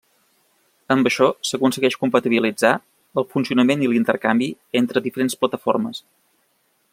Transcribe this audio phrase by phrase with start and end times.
[0.93, 2.71] Amb això s'aconsegueix compatibilitzar
[3.23, 4.49] el funcionament i l'intercanvi
[4.83, 6.03] entre diferents plataformes.